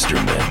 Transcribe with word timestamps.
Masterman. 0.00 0.49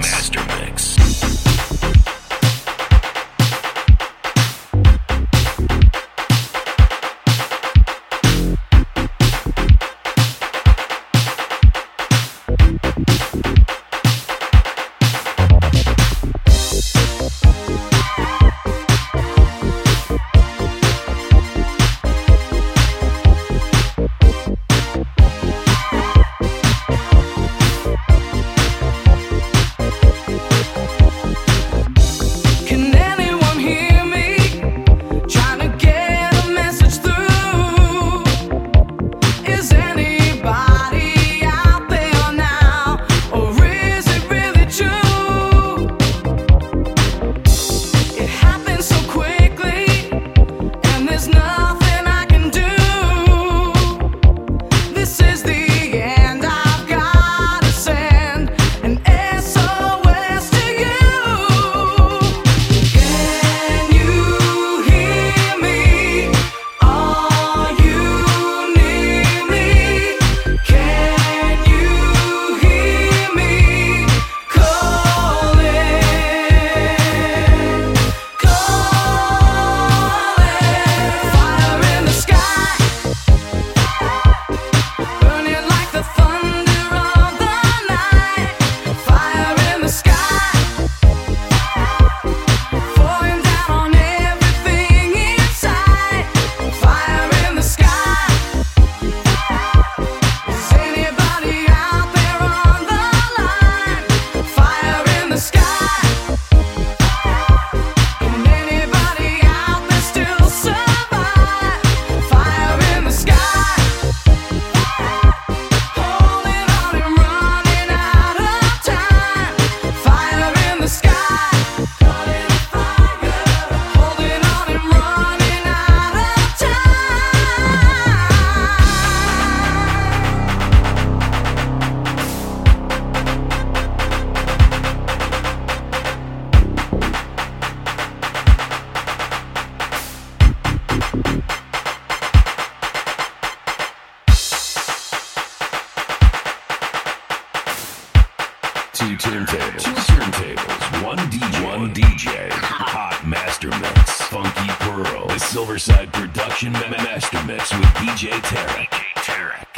Two 149.00 149.16
turntables. 149.16 149.82
Two 149.82 149.92
turntables. 150.12 151.06
One 151.06 151.18
DJ. 151.32 151.64
One 151.64 151.94
DJ. 151.94 152.52
Hot 152.52 153.26
Master 153.26 153.70
Mix. 153.70 154.22
Funky 154.24 154.68
Pearl. 154.84 155.26
The 155.28 155.36
Silverside 155.36 156.12
Production 156.12 156.74
Master 156.74 157.42
Mix 157.46 157.72
with 157.72 157.88
DJ 157.96 158.32
Tarek. 158.42 158.90
DJ 158.90 159.14
Tarek. 159.24 159.69